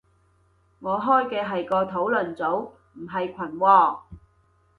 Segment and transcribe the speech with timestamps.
[0.79, 3.99] 我開嘅係個討論組，唔係群喎